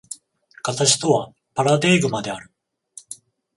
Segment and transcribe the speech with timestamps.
[0.63, 2.49] 形とはパラデーグマである。